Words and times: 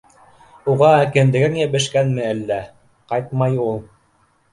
Уға 0.71 0.87
кендегең 1.17 1.59
йәбешкәнме 1.59 2.23
әллә? 2.29 2.57
Ҡайтмай 3.13 3.61
ул! 3.67 3.79